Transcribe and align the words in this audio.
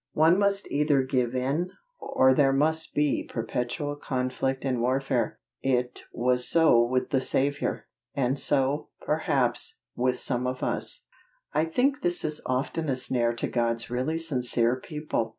One 0.13 0.39
must 0.39 0.67
either 0.71 1.03
give 1.03 1.35
in, 1.35 1.69
or 1.99 2.33
there 2.33 2.51
must 2.51 2.95
be 2.95 3.23
perpetual 3.23 3.95
conflict 3.95 4.65
and 4.65 4.81
warfare. 4.81 5.37
It 5.61 6.05
was 6.11 6.47
so 6.47 6.81
with 6.81 7.11
the 7.11 7.21
Saviour, 7.21 7.85
and 8.15 8.39
so, 8.39 8.89
perhaps, 9.05 9.77
with 9.95 10.17
some 10.17 10.47
of 10.47 10.63
us. 10.63 11.05
I 11.53 11.65
think 11.65 12.01
this 12.01 12.25
is 12.25 12.41
often 12.47 12.89
a 12.89 12.95
snare 12.95 13.33
to 13.33 13.47
God's 13.47 13.91
really 13.91 14.17
sincere 14.17 14.75
people. 14.75 15.29